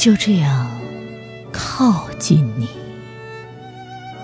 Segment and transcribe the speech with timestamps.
[0.00, 0.80] 就这样
[1.52, 2.66] 靠近你，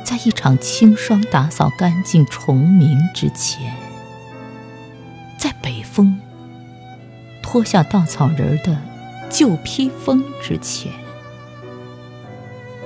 [0.02, 3.74] 在一场清霜打扫干净虫鸣之前，
[5.36, 6.18] 在北风
[7.42, 8.80] 脱下稻草人的
[9.28, 10.90] 旧披风之前，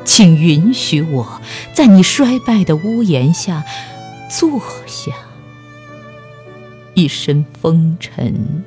[0.05, 1.41] 请允许我
[1.73, 3.65] 在你衰败的屋檐下
[4.29, 5.13] 坐下，
[6.95, 8.65] 一身风尘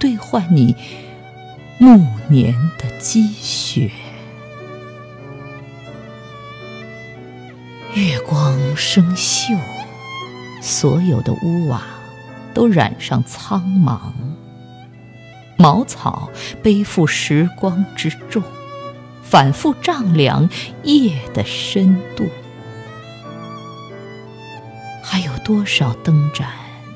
[0.00, 0.74] 兑换你。
[1.78, 3.90] 暮年的积雪，
[7.94, 9.54] 月光生锈，
[10.62, 11.82] 所有的屋瓦
[12.54, 13.98] 都染上苍茫。
[15.58, 16.30] 茅草
[16.62, 18.42] 背负时光之重，
[19.22, 20.48] 反复丈量
[20.82, 22.26] 夜的深度。
[25.02, 26.48] 还有多少灯盏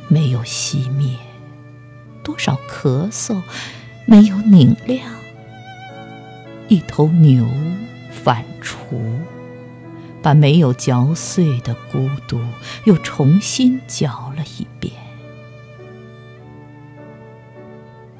[0.09, 1.19] 没有熄灭？
[2.23, 3.43] 多少咳嗽？
[4.07, 5.09] 没有拧亮，
[6.69, 7.47] 一头牛
[8.11, 8.75] 反刍，
[10.21, 12.41] 把没有嚼碎的孤独
[12.85, 14.93] 又重新嚼了一遍。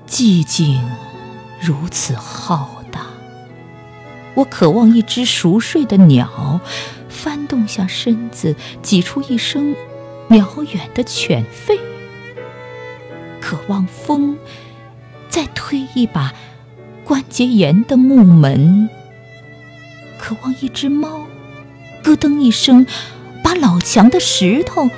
[0.07, 0.81] 寂静
[1.61, 3.07] 如此浩大，
[4.35, 6.61] 我渴望一只熟睡的鸟
[7.09, 9.75] 翻动下身子，挤出一声
[10.29, 11.79] 渺远的犬吠。
[13.41, 14.39] 渴望风。
[15.31, 16.35] 再推一把
[17.05, 18.91] 关节炎的木门，
[20.19, 21.27] 渴望一只猫
[22.03, 22.85] 咯噔一声
[23.43, 24.91] 把老墙的石头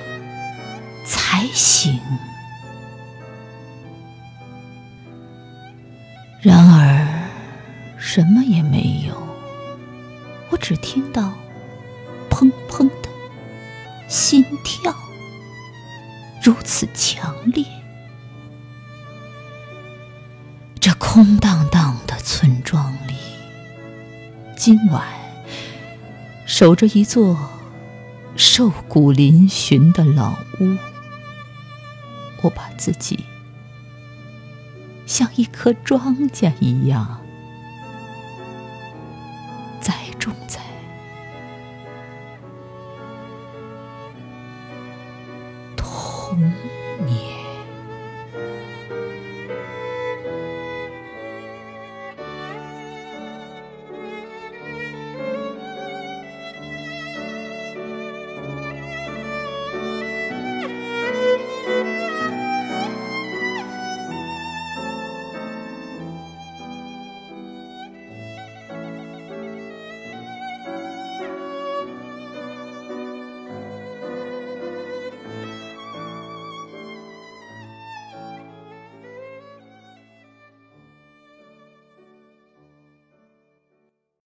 [1.04, 2.00] 踩醒。
[6.40, 7.06] 然而
[7.98, 9.14] 什么也没有，
[10.50, 11.32] 我只听到
[12.28, 13.08] 砰砰的
[14.08, 14.92] 心跳，
[16.42, 17.64] 如此强烈。
[21.04, 23.14] 空荡荡的村庄里。
[24.56, 25.04] 今晚
[26.46, 27.36] 守着一座
[28.36, 30.78] 瘦骨嶙峋的老屋。
[32.42, 33.24] 我把自己
[35.04, 37.20] 像一颗庄稼一样
[39.80, 40.60] 栽种在
[45.76, 46.38] 童
[47.04, 47.41] 年。